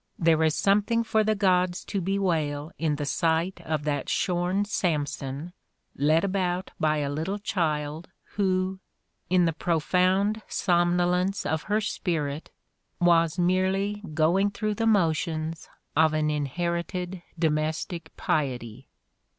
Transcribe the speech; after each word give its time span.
There 0.17 0.41
is 0.41 0.55
something 0.55 1.03
for 1.03 1.23
the 1.23 1.35
gods' 1.35 1.85
to 1.85 2.01
bewail 2.01 2.71
in 2.79 2.95
the 2.95 3.05
sight 3.05 3.61
of 3.63 3.83
that 3.83 4.09
shorn 4.09 4.65
Samson 4.65 5.53
led 5.95 6.23
about 6.23 6.71
by 6.79 6.97
a 6.97 7.09
little 7.11 7.37
child 7.37 8.09
who, 8.33 8.79
in 9.29 9.45
the 9.45 9.53
profound 9.53 10.41
somnolence 10.47 11.45
of 11.45 11.61
her 11.69 11.81
spirit, 11.81 12.49
was 12.99 13.37
merely 13.37 14.01
going 14.15 14.49
through 14.49 14.73
the 14.73 14.87
motions 14.87 15.69
of 15.95 16.15
an 16.15 16.31
inherited 16.31 17.21
domestic 17.37 18.09
piety. 18.17 18.87